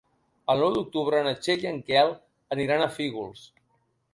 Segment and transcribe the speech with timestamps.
[0.53, 2.17] El nou d'octubre na Txell i en Quel
[2.57, 3.45] aniran a Fígols.